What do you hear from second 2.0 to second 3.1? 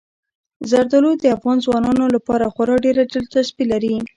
لپاره خورا ډېره